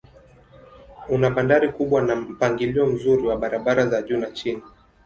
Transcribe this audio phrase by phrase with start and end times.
[1.09, 4.61] Una bandari kubwa na mpangilio mzuri wa barabara za juu na chini.